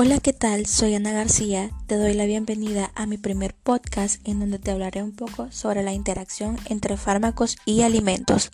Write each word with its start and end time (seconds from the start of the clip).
Hola, 0.00 0.20
¿qué 0.20 0.32
tal? 0.32 0.66
Soy 0.66 0.94
Ana 0.94 1.10
García. 1.10 1.72
Te 1.88 1.96
doy 1.96 2.14
la 2.14 2.24
bienvenida 2.24 2.92
a 2.94 3.04
mi 3.04 3.18
primer 3.18 3.52
podcast 3.52 4.20
en 4.28 4.38
donde 4.38 4.60
te 4.60 4.70
hablaré 4.70 5.02
un 5.02 5.10
poco 5.10 5.50
sobre 5.50 5.82
la 5.82 5.92
interacción 5.92 6.56
entre 6.66 6.96
fármacos 6.96 7.56
y 7.64 7.82
alimentos. 7.82 8.52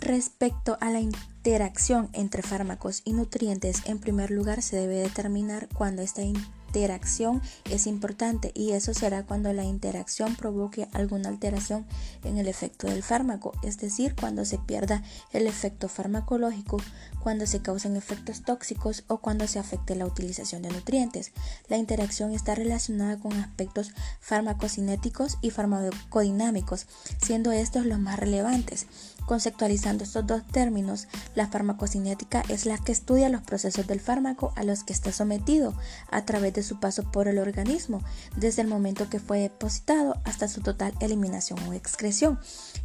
Respecto 0.00 0.76
a 0.82 0.90
la 0.90 1.00
interacción 1.00 2.10
entre 2.12 2.42
fármacos 2.42 3.00
y 3.06 3.14
nutrientes, 3.14 3.80
en 3.86 4.00
primer 4.00 4.30
lugar 4.30 4.60
se 4.60 4.76
debe 4.76 4.96
determinar 4.96 5.66
cuándo 5.74 6.02
esta 6.02 6.20
interacción 6.20 6.61
es 6.74 7.86
importante 7.86 8.50
y 8.54 8.72
eso 8.72 8.94
será 8.94 9.24
cuando 9.24 9.52
la 9.52 9.64
interacción 9.64 10.36
provoque 10.36 10.88
alguna 10.92 11.28
alteración 11.28 11.84
en 12.24 12.38
el 12.38 12.48
efecto 12.48 12.86
del 12.86 13.02
fármaco, 13.02 13.52
es 13.62 13.78
decir, 13.78 14.14
cuando 14.18 14.44
se 14.44 14.58
pierda 14.58 15.02
el 15.32 15.46
efecto 15.46 15.88
farmacológico, 15.88 16.78
cuando 17.22 17.46
se 17.46 17.60
causen 17.60 17.96
efectos 17.96 18.42
tóxicos 18.42 19.04
o 19.08 19.18
cuando 19.18 19.46
se 19.46 19.58
afecte 19.58 19.94
la 19.94 20.06
utilización 20.06 20.62
de 20.62 20.70
nutrientes. 20.70 21.32
La 21.68 21.76
interacción 21.76 22.32
está 22.32 22.54
relacionada 22.54 23.18
con 23.20 23.32
aspectos 23.34 23.92
farmacocinéticos 24.20 25.38
y 25.42 25.50
farmacodinámicos, 25.50 26.86
siendo 27.22 27.52
estos 27.52 27.84
los 27.84 27.98
más 27.98 28.18
relevantes. 28.18 28.86
Conceptualizando 29.26 30.04
estos 30.04 30.26
dos 30.26 30.42
términos, 30.46 31.06
la 31.34 31.46
farmacocinética 31.46 32.42
es 32.48 32.66
la 32.66 32.78
que 32.78 32.92
estudia 32.92 33.28
los 33.28 33.42
procesos 33.42 33.86
del 33.86 34.00
fármaco 34.00 34.52
a 34.56 34.64
los 34.64 34.84
que 34.84 34.92
está 34.92 35.12
sometido 35.12 35.74
a 36.10 36.24
través 36.24 36.54
de 36.54 36.62
su 36.62 36.80
paso 36.80 37.04
por 37.04 37.28
el 37.28 37.38
organismo, 37.38 38.02
desde 38.36 38.62
el 38.62 38.68
momento 38.68 39.08
que 39.08 39.20
fue 39.20 39.40
depositado 39.40 40.16
hasta 40.24 40.48
su 40.48 40.60
total 40.60 40.92
eliminación 41.00 41.58
o 41.68 41.72
excreción. 41.72 42.38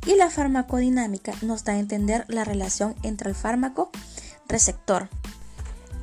Y 0.06 0.16
la 0.16 0.30
farmacodinámica 0.30 1.34
nos 1.42 1.64
da 1.64 1.74
a 1.74 1.80
entender 1.80 2.26
la 2.28 2.44
relación 2.44 2.96
entre 3.04 3.30
el 3.30 3.36
fármaco 3.36 3.92
receptor. 4.48 5.10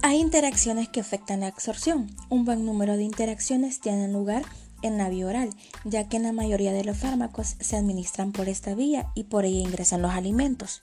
Hay 0.03 0.19
interacciones 0.19 0.91
que 0.91 1.01
afectan 1.01 1.41
la 1.41 1.47
absorción. 1.47 2.15
Un 2.29 2.45
buen 2.45 2.67
número 2.67 2.97
de 2.97 3.05
interacciones 3.05 3.81
tienen 3.81 4.13
lugar 4.13 4.43
en 4.85 4.99
la 4.99 5.09
vía 5.09 5.27
oral, 5.27 5.51
ya 5.85 6.09
que 6.09 6.17
en 6.17 6.23
la 6.23 6.33
mayoría 6.33 6.73
de 6.73 6.85
los 6.85 6.99
fármacos 6.99 7.57
se 7.61 7.77
administran 7.77 8.33
por 8.33 8.49
esta 8.49 8.75
vía 8.75 9.11
y 9.15 9.25
por 9.25 9.45
ella 9.45 9.61
ingresan 9.61 10.03
los 10.03 10.13
alimentos. 10.13 10.83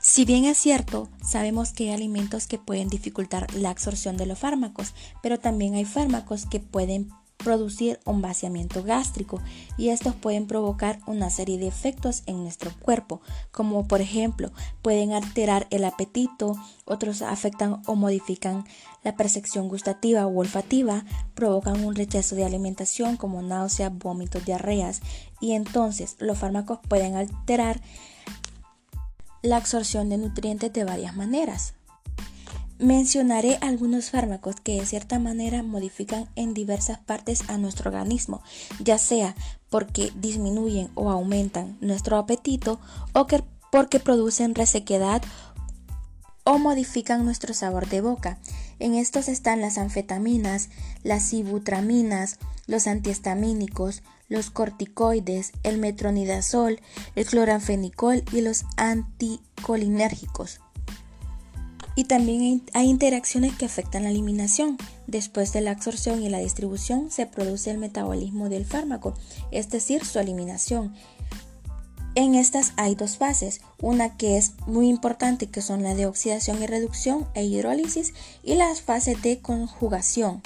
Si 0.00 0.24
bien 0.24 0.44
es 0.44 0.58
cierto, 0.58 1.08
sabemos 1.24 1.72
que 1.72 1.88
hay 1.88 1.94
alimentos 1.94 2.46
que 2.46 2.58
pueden 2.58 2.88
dificultar 2.88 3.52
la 3.54 3.70
absorción 3.70 4.16
de 4.16 4.26
los 4.26 4.38
fármacos, 4.38 4.94
pero 5.22 5.38
también 5.38 5.74
hay 5.74 5.84
fármacos 5.84 6.46
que 6.46 6.60
pueden 6.60 7.10
producir 7.36 8.00
un 8.04 8.22
vaciamiento 8.22 8.82
gástrico 8.82 9.40
y 9.76 9.90
estos 9.90 10.14
pueden 10.14 10.46
provocar 10.46 11.00
una 11.06 11.30
serie 11.30 11.58
de 11.58 11.68
efectos 11.68 12.22
en 12.26 12.42
nuestro 12.42 12.72
cuerpo, 12.80 13.20
como 13.50 13.86
por 13.86 14.00
ejemplo 14.00 14.50
pueden 14.82 15.12
alterar 15.12 15.66
el 15.70 15.84
apetito, 15.84 16.56
otros 16.84 17.22
afectan 17.22 17.82
o 17.86 17.94
modifican 17.94 18.64
la 19.04 19.16
percepción 19.16 19.68
gustativa 19.68 20.26
o 20.26 20.38
olfativa, 20.38 21.04
provocan 21.34 21.84
un 21.84 21.94
rechazo 21.94 22.34
de 22.34 22.44
alimentación 22.44 23.16
como 23.16 23.42
náuseas, 23.42 23.96
vómitos, 23.96 24.44
diarreas 24.44 25.00
y 25.40 25.52
entonces 25.52 26.16
los 26.18 26.38
fármacos 26.38 26.80
pueden 26.88 27.14
alterar 27.14 27.80
la 29.42 29.58
absorción 29.58 30.08
de 30.08 30.18
nutrientes 30.18 30.72
de 30.72 30.84
varias 30.84 31.14
maneras. 31.14 31.74
Mencionaré 32.78 33.58
algunos 33.62 34.10
fármacos 34.10 34.56
que 34.56 34.78
de 34.78 34.86
cierta 34.86 35.18
manera 35.18 35.62
modifican 35.62 36.28
en 36.36 36.52
diversas 36.52 36.98
partes 36.98 37.48
a 37.48 37.56
nuestro 37.56 37.90
organismo, 37.90 38.42
ya 38.80 38.98
sea 38.98 39.34
porque 39.70 40.12
disminuyen 40.14 40.90
o 40.94 41.10
aumentan 41.10 41.78
nuestro 41.80 42.18
apetito 42.18 42.78
o 43.14 43.26
que 43.26 43.42
porque 43.72 43.98
producen 43.98 44.54
resequedad 44.54 45.22
o 46.44 46.58
modifican 46.58 47.24
nuestro 47.24 47.54
sabor 47.54 47.88
de 47.88 48.02
boca. 48.02 48.38
En 48.78 48.94
estos 48.94 49.28
están 49.28 49.62
las 49.62 49.78
anfetaminas, 49.78 50.68
las 51.02 51.32
ibutraminas, 51.32 52.38
los 52.66 52.86
antihistamínicos, 52.86 54.02
los 54.28 54.50
corticoides, 54.50 55.52
el 55.62 55.78
metronidazol, 55.78 56.80
el 57.14 57.26
cloranfenicol 57.26 58.22
y 58.32 58.42
los 58.42 58.64
anticolinérgicos. 58.76 60.60
Y 61.96 62.04
también 62.04 62.62
hay 62.74 62.88
interacciones 62.88 63.56
que 63.56 63.64
afectan 63.64 64.04
la 64.04 64.10
eliminación. 64.10 64.76
Después 65.08 65.52
de 65.52 65.62
la 65.62 65.72
absorción 65.72 66.22
y 66.22 66.28
la 66.28 66.38
distribución 66.38 67.10
se 67.10 67.26
produce 67.26 67.70
el 67.72 67.78
metabolismo 67.78 68.48
del 68.48 68.64
fármaco, 68.64 69.14
es 69.50 69.70
decir, 69.70 70.04
su 70.04 70.20
eliminación. 70.20 70.94
En 72.14 72.34
estas 72.34 72.72
hay 72.76 72.94
dos 72.94 73.16
fases, 73.16 73.60
una 73.80 74.16
que 74.16 74.38
es 74.38 74.52
muy 74.66 74.88
importante 74.88 75.48
que 75.48 75.60
son 75.60 75.82
la 75.82 75.94
de 75.94 76.06
oxidación 76.06 76.62
y 76.62 76.66
reducción 76.66 77.26
e 77.34 77.44
hidrólisis 77.44 78.14
y 78.42 78.54
las 78.54 78.80
fases 78.80 79.20
de 79.20 79.40
conjugación, 79.40 80.40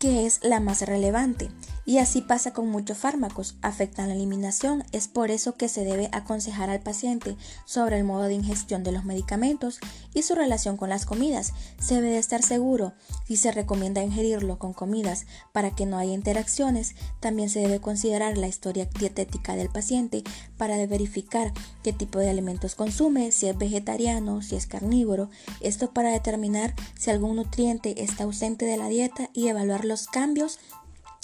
que 0.00 0.26
es 0.26 0.40
la 0.42 0.58
más 0.58 0.80
relevante. 0.82 1.50
Y 1.84 1.98
así 1.98 2.20
pasa 2.20 2.52
con 2.52 2.68
muchos 2.68 2.98
fármacos, 2.98 3.56
afectan 3.62 4.08
la 4.08 4.14
eliminación, 4.14 4.84
es 4.92 5.08
por 5.08 5.30
eso 5.30 5.56
que 5.56 5.68
se 5.68 5.84
debe 5.84 6.08
aconsejar 6.12 6.70
al 6.70 6.80
paciente 6.80 7.36
sobre 7.64 7.98
el 7.98 8.04
modo 8.04 8.24
de 8.24 8.34
ingestión 8.34 8.82
de 8.84 8.92
los 8.92 9.04
medicamentos 9.04 9.80
y 10.14 10.22
su 10.22 10.34
relación 10.34 10.76
con 10.76 10.88
las 10.88 11.04
comidas. 11.04 11.52
Se 11.80 11.96
debe 11.96 12.18
estar 12.18 12.42
seguro 12.42 12.92
si 13.26 13.36
se 13.36 13.50
recomienda 13.50 14.02
ingerirlo 14.02 14.58
con 14.58 14.72
comidas 14.72 15.26
para 15.52 15.74
que 15.74 15.84
no 15.84 15.98
haya 15.98 16.12
interacciones. 16.12 16.94
También 17.18 17.50
se 17.50 17.60
debe 17.60 17.80
considerar 17.80 18.38
la 18.38 18.48
historia 18.48 18.88
dietética 18.98 19.56
del 19.56 19.68
paciente 19.68 20.22
para 20.56 20.76
verificar 20.86 21.52
qué 21.82 21.92
tipo 21.92 22.20
de 22.20 22.30
alimentos 22.30 22.74
consume, 22.74 23.32
si 23.32 23.48
es 23.48 23.58
vegetariano, 23.58 24.42
si 24.42 24.54
es 24.54 24.66
carnívoro. 24.66 25.28
Esto 25.60 25.92
para 25.92 26.10
determinar 26.10 26.74
si 26.96 27.10
algún 27.10 27.36
nutriente 27.36 28.02
está 28.02 28.24
ausente 28.24 28.64
de 28.64 28.76
la 28.76 28.88
dieta 28.88 29.28
y 29.32 29.48
evaluar 29.48 29.84
los 29.90 30.06
cambios 30.06 30.60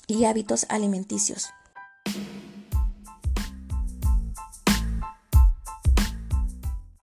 y 0.08 0.24
hábitos 0.24 0.66
alimenticios. 0.68 1.50